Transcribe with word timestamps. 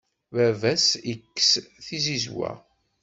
Baba-s 0.33 0.87
ikess 1.13 1.51
tizizwa. 1.85 2.49